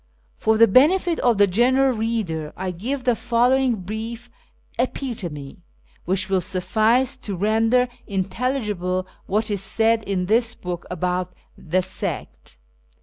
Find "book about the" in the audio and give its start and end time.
10.55-11.81